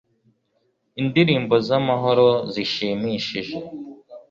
Indirimbo 1.01 1.55
zamahoro 1.67 2.27
zishimishije 2.51 3.57